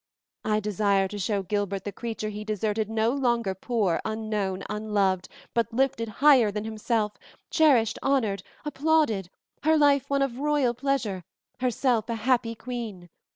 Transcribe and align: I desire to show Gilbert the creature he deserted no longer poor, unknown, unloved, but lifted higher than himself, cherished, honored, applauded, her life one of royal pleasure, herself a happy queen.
I 0.43 0.59
desire 0.59 1.07
to 1.09 1.19
show 1.19 1.43
Gilbert 1.43 1.83
the 1.83 1.91
creature 1.91 2.29
he 2.29 2.43
deserted 2.43 2.89
no 2.89 3.11
longer 3.11 3.53
poor, 3.53 4.01
unknown, 4.03 4.63
unloved, 4.67 5.29
but 5.53 5.71
lifted 5.71 6.09
higher 6.25 6.49
than 6.49 6.63
himself, 6.65 7.13
cherished, 7.51 7.99
honored, 8.01 8.41
applauded, 8.65 9.29
her 9.61 9.77
life 9.77 10.09
one 10.09 10.23
of 10.23 10.39
royal 10.39 10.73
pleasure, 10.73 11.23
herself 11.59 12.09
a 12.09 12.15
happy 12.15 12.55
queen. 12.55 13.09